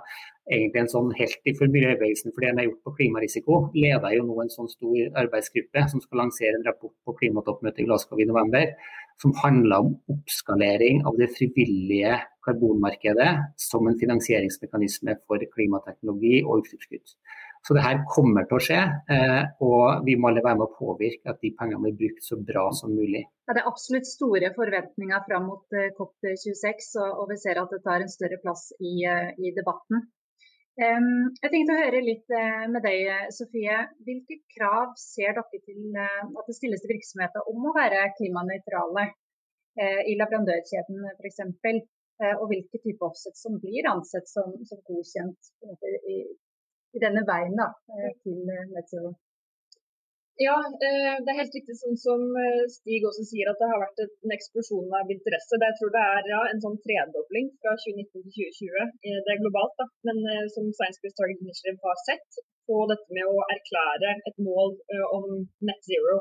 [0.49, 4.25] egentlig en sånn helt i miljøbevegelsen for det han har gjort på klimarisiko, leder jo
[4.25, 8.29] nå en sånn stor arbeidsgruppe som skal lansere en rapport på klimatoppmøtet i Glasgow i
[8.29, 8.73] november,
[9.21, 12.17] som handler om oppskalering av det frivillige
[12.47, 17.19] karbonmarkedet som en finansieringsmekanisme for klimateknologi og utslippskutt.
[17.69, 18.79] Så det her kommer til å skje,
[19.13, 22.39] eh, og vi må alle være med å påvirke at de pengene blir brukt så
[22.41, 23.27] bra som mulig.
[23.45, 27.83] Ja, det er absolutt store forventninger fram mot eh, COP26, og, vi ser at det
[27.85, 30.07] tar en større plass i, eh, i debatten.
[30.79, 32.31] Jeg tenkte å høre litt
[32.71, 33.81] med deg, Sofie.
[34.07, 39.09] Hvilke krav ser dere til at det stilles til virksomheter om å være klimanøytrale
[40.07, 41.43] i leverandørkjeden f.eks.?
[42.29, 45.51] Og hvilke type offset som blir ansett som, som godkjent
[46.97, 49.09] i denne veien da, eh, til eh,
[50.39, 50.55] Ja,
[50.87, 52.21] eh, det er helt riktig sånn som
[52.75, 55.59] Stig også sier, at det har vært en eksplosjon av interesse.
[55.65, 58.95] Jeg tror det er ja, en sånn tredobling fra 2019 til 2020.
[59.27, 59.89] Det er globalt, da.
[60.07, 60.23] Men
[60.55, 64.77] som Science Based Target Initiative har sett på dette med å erklære et mål
[65.17, 65.27] om
[65.69, 66.21] net zero.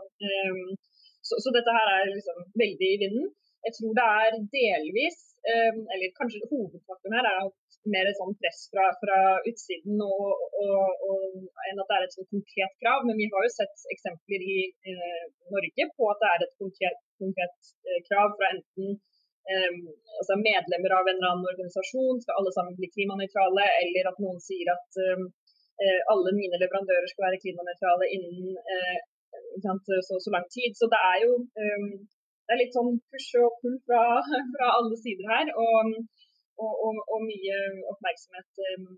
[1.28, 3.30] Så, så dette her er liksom veldig i vinden.
[3.68, 5.18] Jeg tror det er delvis,
[5.52, 7.52] eller kanskje hovedfaktoren her, er
[7.92, 9.18] mer sånn press fra, fra
[9.50, 11.36] utsiden og, og, og,
[11.70, 13.06] enn at det er et sånn konkret krav.
[13.08, 14.58] Men vi har jo sett eksempler i
[14.92, 19.78] eh, Norge på at det er et konkret, konkret eh, krav fra enten eh,
[20.20, 24.42] altså medlemmer av en eller annen organisasjon, skal alle sammen bli klimanøytrale, eller at noen
[24.44, 29.00] sier at eh, alle mine leverandører skal være klimanøytrale innen eh,
[29.64, 30.76] så, så, lang tid.
[30.80, 31.34] Så det er jo
[32.48, 34.02] det er litt sånn push og pull fra,
[34.56, 35.52] fra alle sider her.
[35.60, 35.98] Og,
[36.64, 37.58] og, og, og mye
[37.92, 38.90] oppmerksomhet um,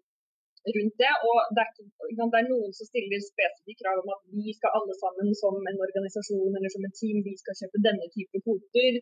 [0.75, 1.13] rundt det.
[1.27, 1.71] Og det er,
[2.17, 5.81] det er, noen som stiller spesifikke krav om at vi skal alle sammen som en
[5.87, 8.99] organisasjon eller som et team vi skal kjøpe denne type kvoter.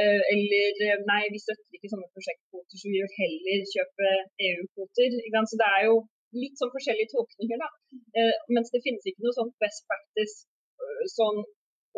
[0.00, 4.14] Uh, eller nei, vi støtter ikke sånne prosjektkvoter, så vi vil heller kjøpe
[4.48, 5.20] EU-kvoter.
[5.50, 5.96] Så det er jo
[6.42, 7.70] litt sånn forskjellige tolkninger, da.
[8.18, 10.38] Uh, mens det finnes ikke noe sånn best practice
[11.14, 11.42] sånn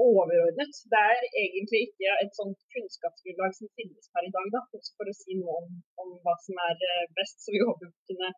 [0.00, 0.72] overordnet.
[0.92, 4.62] Det er egentlig ikke et sånt kunnskapsgrunnlag som finnes per i dag, da,
[4.96, 5.68] for å si noe om,
[6.02, 7.40] om, hva som er eh, best.
[7.44, 8.32] Så vi håper vi kunne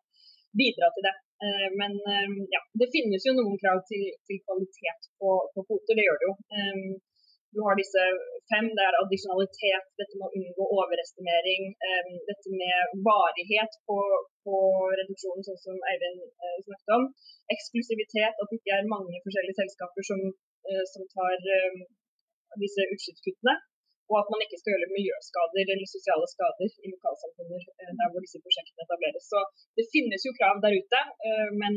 [0.59, 1.15] bidra til det.
[1.45, 5.95] Eh, men eh, ja, det finnes jo noen krav til, til kvalitet på, på kvoter,
[5.97, 6.37] det gjør det jo.
[7.55, 8.01] Du har disse
[8.51, 8.65] fem.
[8.75, 11.69] Det er addisjonalitet, dette med å unngå overestimering.
[12.27, 13.95] dette med varighet på,
[14.43, 14.57] på
[14.99, 16.25] reduksjonen, sånn som Eivind
[16.65, 17.07] snakket om.
[17.55, 20.25] Eksklusivitet, at det ikke er mange forskjellige selskaper som
[20.93, 21.77] som tar eh,
[22.63, 23.55] disse utslippskuttene.
[24.11, 28.21] Og at man ikke skal gjøre miljøskader eller sosiale skader i lokalsamfunner eh, der hvor
[28.25, 29.25] disse prosjektene etableres.
[29.31, 29.39] Så
[29.77, 31.01] det finnes jo krav der ute,
[31.61, 31.73] men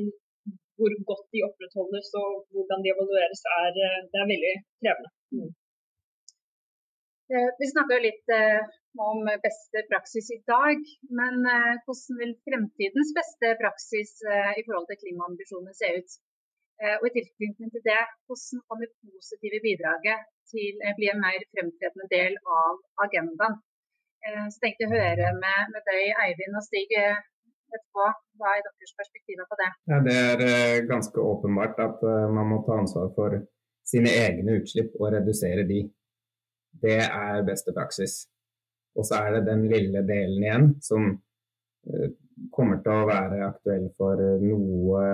[0.78, 3.72] hvor godt de opprettholdes og hvordan de evalueres, er,
[4.12, 5.10] det er veldig krevende.
[5.34, 5.50] Mm.
[7.60, 8.30] Vi snakka litt
[9.08, 10.78] om beste praksis i dag,
[11.20, 11.42] men
[11.84, 14.14] hvordan vil fremtidens beste praksis
[14.60, 16.16] i forhold til klimaambisjoner se ut?
[16.78, 21.22] Eh, og i tilknytning til det, hvordan kan det positive bidraget til å bli en
[21.24, 23.56] mer fremtredende del av agendaen?
[24.22, 27.18] Eh, så tenkte jeg å høre med, med deg, Eivind og Stig, eh.
[27.68, 28.06] Hva
[28.54, 29.66] er deres perspektiver på det?
[29.90, 31.98] Ja, det er ganske åpenbart at
[32.32, 33.34] man må ta ansvar for
[33.84, 35.82] sine egne utslipp og redusere de.
[36.84, 38.14] Det er beste praksis.
[38.96, 41.10] Og så er det den lille delen igjen som
[42.56, 45.04] kommer til å være aktuell for noe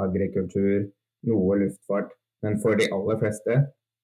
[0.00, 0.88] agrikultur,
[1.26, 3.58] noe luftfart, men for de aller fleste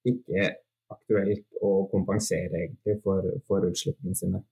[0.05, 0.49] ikke
[0.93, 4.43] aktuelt å kompensere egentlig for, for utslippene sine.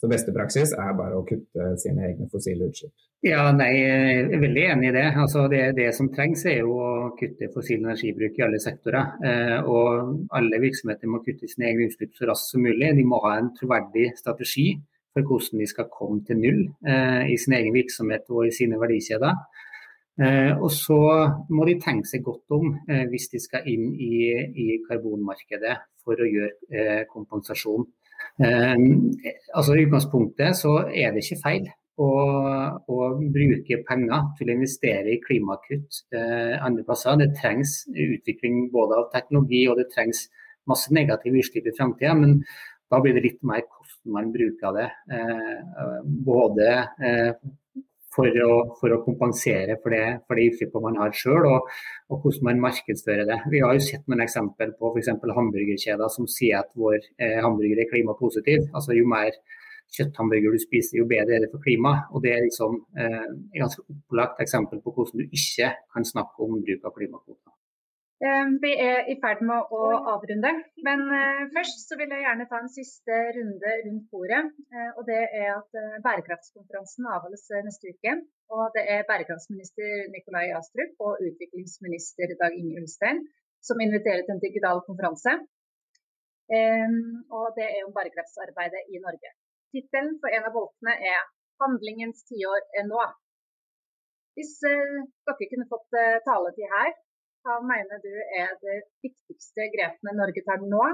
[0.00, 2.92] Så beste praksis er bare å kutte sine egne fossile utslipp.
[3.24, 5.04] Ja, nei, Jeg er veldig enig i det.
[5.16, 5.62] Altså det.
[5.78, 5.86] det.
[5.96, 9.14] som trengs er jo å kutte fossil energibruk i alle sektorer.
[9.24, 12.90] Eh, og alle virksomheter må kutte sine egne utslipp så raskt som mulig.
[12.98, 14.74] De må ha en troverdig strategi
[15.14, 18.76] for hvordan de skal komme til null eh, i sin egen virksomhet og i sine
[18.82, 19.40] verdikjeder.
[20.14, 20.96] Eh, og så
[21.50, 24.30] må de tenke seg godt om eh, hvis de skal inn i,
[24.62, 25.74] i karbonmarkedet
[26.06, 27.86] for å gjøre eh, kompensasjon.
[28.38, 31.66] altså I utgangspunktet så er det ikke feil
[31.98, 32.10] å,
[33.34, 37.18] bruke penger til å investere i klimakutt andre plasser.
[37.20, 40.24] Det trengs utvikling både av teknologi og det trengs
[40.70, 42.14] masse negative utslipp i framtida.
[42.18, 42.40] Men
[42.90, 44.88] da blir det litt mer hvordan man bruker det.
[46.26, 46.70] både
[48.14, 51.68] for å, for å, kompensere for det, for det utslippet man har sjøl, og,
[52.10, 53.40] og, hvordan man markedsfører det.
[53.52, 55.12] Vi har jo sett noen eksempel på f.eks.
[55.38, 58.68] hamburgerkjeder som sier at vår eh, hamburger er klimapositiv.
[58.72, 59.34] Altså Jo mer
[59.94, 62.08] kjøtthamburger du spiser, jo bedre er det for klimaet.
[62.14, 66.46] Og Det er liksom eh, et ganske opplagt eksempel på hvordan du ikke kan snakke
[66.46, 67.53] om bruk av klimakvoter.
[68.24, 69.80] Eh, vi er i ferd med å
[70.14, 70.50] avrunde,
[70.86, 74.40] men eh, først så vil jeg gjerne ta en siste runde rundt bordet.
[74.72, 78.14] Eh, og det er at Bærekraftskonferansen avholdes neste uke.
[78.54, 83.20] Og det er bærekraftsminister Nikolai Astrup og utviklingsminister Dag Inge Ulstein
[83.64, 85.32] som inviterer til en digital konferanse.
[87.38, 89.30] Og det er om bærekraftsarbeidet i Norge.
[89.72, 93.08] Tittelen for en av boltene er 'Handlingens tiår er nå'.
[94.36, 95.90] Hvis dere kunne fått
[96.28, 96.92] taletid her,
[97.44, 100.84] hva mener du er de viktigste grepene Norge tar nå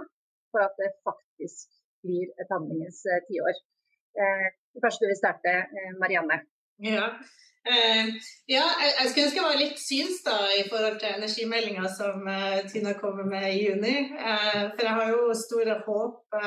[0.50, 1.70] for at det faktisk
[2.04, 3.60] blir et handlingens eh, tiår?
[4.18, 4.48] Eh,
[4.82, 6.40] kanskje du vil starte, eh, Marianne?
[6.82, 7.06] Ja.
[7.70, 8.08] Eh,
[8.48, 12.58] ja, jeg, skulle ønske jeg var litt syns da, i forhold til energimeldinga som eh,
[12.72, 13.94] Tina kommer med i juni.
[14.16, 16.38] Uh, for jeg har jo store håp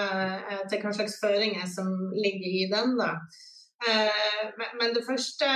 [0.71, 2.97] til hva slags føringer som ligger i den.
[2.99, 3.13] da.
[4.79, 5.47] Men det første,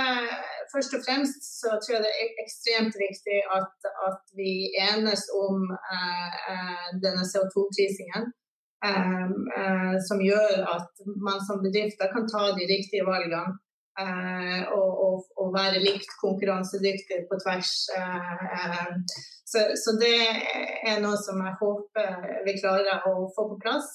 [0.72, 4.52] først og fremst så tror jeg det er ekstremt viktig at, at vi
[4.88, 8.28] enes om eh, denne CO2-prisingen.
[8.78, 13.56] Um, uh, som gjør at man som bedrifter kan ta de riktige valgene
[13.98, 17.72] uh, og, og, og, være likt konkurransedyktig på tvers.
[19.50, 20.14] Så, så, det
[20.92, 23.90] er noe som jeg håper vi klarer å få på plass.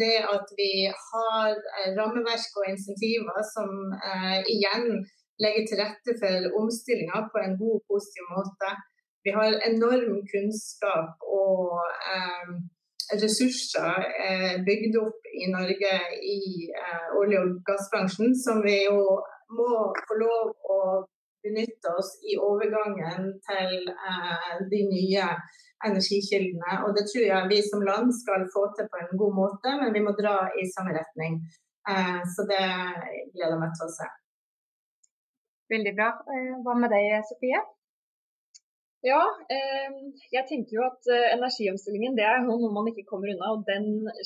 [0.00, 1.54] Det at vi har
[2.00, 3.70] rammeverk og insentiver som
[4.50, 5.04] igjen
[5.42, 8.70] legge til rette for omstillinga på en god, positiv måte.
[9.24, 11.80] Vi har enorm kunnskap og
[12.12, 12.52] eh,
[13.22, 15.94] ressurser eh, bygd opp i Norge
[16.36, 19.00] i eh, olje- og gassbransjen, som vi jo
[19.58, 19.70] må
[20.08, 20.78] få lov å
[21.44, 25.28] benytte oss i overgangen til eh, de nye
[25.88, 26.80] energikildene.
[26.84, 29.94] Og Det tror jeg vi som land skal få til på en god måte, men
[29.96, 31.40] vi må dra i samme retning.
[31.90, 32.66] Eh, så det
[33.32, 34.12] gleder jeg meg til å se.
[35.72, 36.10] Veldig bra.
[36.34, 37.60] Eh, hva med deg, Sofie?
[39.04, 39.20] Ja,
[39.52, 39.96] eh,
[40.32, 43.52] jeg tenker jo at eh, energiomstillingen det er noe man ikke kommer unna.
[43.52, 43.64] og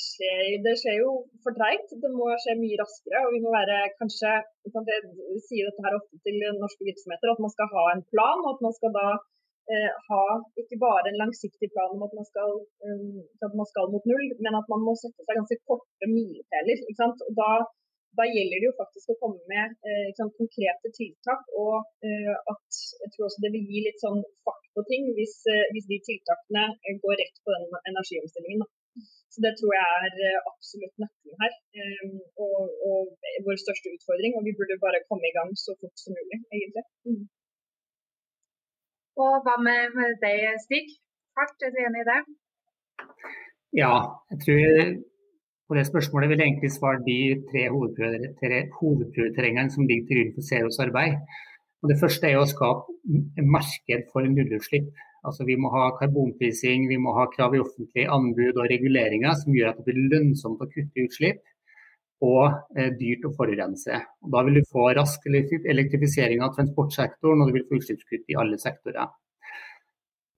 [0.02, 1.94] skjer, Det skjer jo for treigt.
[2.02, 3.24] Det må skje mye raskere.
[3.26, 4.34] og vi må være kanskje,
[4.66, 8.38] Jeg sier dette her ofte til norske virksomheter, at man skal ha en plan.
[8.44, 9.08] og at man skal da
[10.10, 10.22] ha
[10.60, 12.50] ikke bare en langsiktig plan om at man skal,
[13.46, 16.78] at man skal mot null, men at man må sette seg ganske korte milepæler.
[17.40, 17.50] Da
[18.18, 21.44] da gjelder det jo faktisk å komme med eh, sant, konkrete tiltak.
[21.62, 21.76] Og
[22.06, 25.66] eh, at jeg tror også det vil gi litt sånn fart på ting hvis, eh,
[25.74, 26.64] hvis de tiltakene
[27.04, 28.64] går rett på den energiomstillingen.
[28.64, 28.68] Da.
[29.32, 32.06] Så Det tror jeg er eh, absolutt nøkkelen her, eh,
[32.44, 33.02] og, og,
[33.46, 34.32] vår største utfordring.
[34.38, 36.84] Og vi burde bare komme i gang så fort som mulig, egentlig.
[37.06, 37.24] Mm.
[39.24, 40.90] Og hva med, med deg, Stig?
[41.36, 42.20] Fart, er du enig i det?
[43.82, 43.94] Ja,
[44.30, 44.62] jeg tror
[45.68, 47.18] på det spørsmålet vil egentlig svare de
[47.50, 47.66] tre
[48.78, 51.18] hovedprioriteringene som ligger til grunn for Zeros arbeid.
[51.82, 54.88] Og det første er å skape marked for nullutslipp.
[55.26, 59.54] Altså Vi må ha karbonprising, vi må ha krav i offentlige anbud og reguleringer som
[59.54, 61.44] gjør at det blir lønnsomt å kutte utslipp
[62.24, 62.44] og
[62.78, 64.00] eh, dyrt å forurense.
[64.24, 68.38] Og da vil du få rask elektrifisering av transportsektoren og du vil få utslippskutt i
[68.40, 69.12] alle sektorer.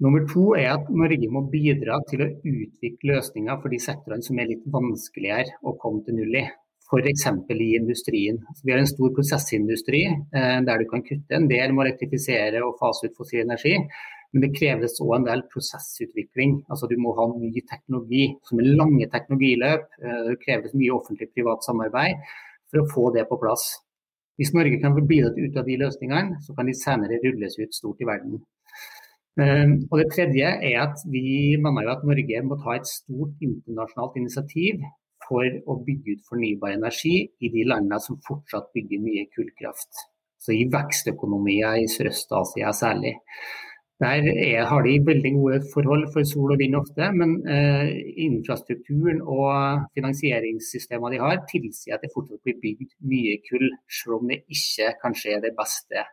[0.00, 4.38] Nummer to er at Norge må bidra til å utvikle løsninger for de sektorene som
[4.40, 6.46] er litt vanskeligere å komme til null i.
[6.90, 7.26] F.eks.
[7.52, 8.38] i industrien.
[8.56, 11.84] Så vi har en stor prosessindustri eh, der du kan kutte en del med å
[11.84, 13.76] elektrifisere og fase ut fossil energi.
[14.32, 16.56] Men det kreves òg en del prosessutvikling.
[16.72, 19.84] Altså Du må ha ny teknologi som er lange teknologiløp.
[20.00, 22.24] Eh, det kreves mye offentlig-privat samarbeid
[22.72, 23.68] for å få det på plass.
[24.40, 27.76] Hvis Norge kan bidra til ut av de løsningene, så kan de senere rulles ut
[27.76, 28.40] stort i verden.
[29.40, 33.44] Ehm, og Det tredje er at vi mener jo at Norge må ta et stort
[33.46, 34.84] internasjonalt initiativ
[35.28, 40.04] for å bygge ut fornybar energi i de landene som fortsatt bygger mye kullkraft.
[40.40, 43.14] Så I vekstøkonomier i Sørøst-Asia særlig.
[44.00, 47.90] Der er, har de veldig gode forhold for sol og vind ofte, men eh,
[48.24, 53.68] infrastrukturen og finansieringssystemene de har, tilsier at det fortsatt blir bygd mye kull,
[54.00, 56.06] selv om det ikke kanskje er det beste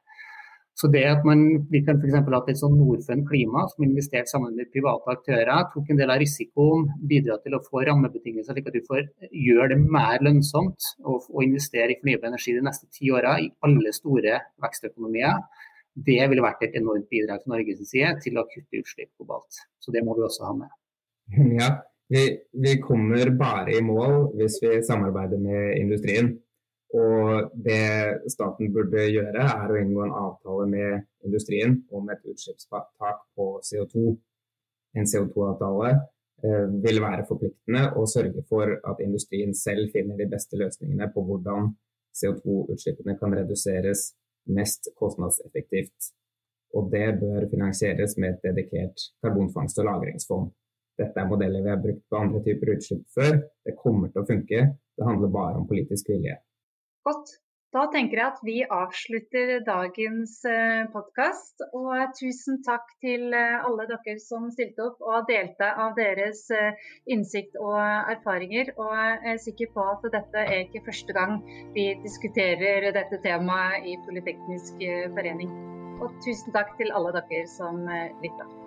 [0.78, 1.40] så det at man,
[1.72, 2.16] Vi kan f.eks.
[2.22, 6.22] hatt et sånn Norfund Klima som investerte sammen med private aktører, tok en del av
[6.22, 11.18] risikoen, bidra til å få rammebetingelser slik at du får gjøre det mer lønnsomt å,
[11.18, 15.42] å investere i fornybar energi de neste ti åra i alle store vekstøkonomier.
[15.98, 19.64] Det ville vært et enormt bidrag fra Norges side til å kutte utslipp globalt.
[19.82, 20.76] Så det må vi også ha med.
[21.58, 21.72] Ja,
[22.14, 26.36] vi, vi kommer bare i mål hvis vi samarbeider med industrien.
[26.96, 32.94] Og det staten burde gjøre, er å inngå en avtale med industrien om et utslippstak
[33.36, 34.14] på CO2.
[34.98, 40.60] En CO2-avtale eh, vil være forpliktende og sørge for at industrien selv finner de beste
[40.60, 41.74] løsningene på hvordan
[42.18, 44.14] CO2-utslippene kan reduseres
[44.48, 46.14] mest kostnadseffektivt.
[46.76, 50.50] Og det bør finansieres med et dedikert karbonfangst- og lagringsfond.
[50.98, 53.42] Dette er modeller vi har brukt på andre typer utslipp før.
[53.66, 54.68] Det kommer til å funke.
[54.98, 56.40] Det handler bare om politisk vilje.
[57.08, 57.38] Godt.
[57.76, 61.64] Da tenker jeg at vi avslutter dagens eh, podkast.
[61.78, 66.88] Og tusen takk til eh, alle dere som stilte opp og delte av deres eh,
[67.16, 67.80] innsikt og
[68.16, 68.74] erfaringer.
[68.76, 71.40] Og jeg er sikker på at dette er ikke første gang
[71.76, 75.52] vi diskuterer dette temaet i Politeknisk forening.
[76.04, 77.84] Og tusen takk til alle dere som
[78.24, 78.67] lytta.